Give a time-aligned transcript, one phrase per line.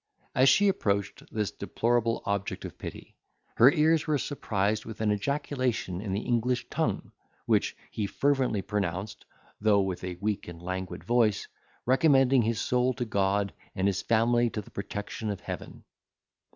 [0.33, 3.15] As she approached this deplorable object of pity,
[3.57, 7.11] her ears were surprised with an ejaculation in the English tongue,
[7.45, 9.25] which he fervently pronounced,
[9.59, 11.47] though with a weak and languid voice,
[11.85, 15.83] recommending his soul to God, and his family to the protection of Heaven.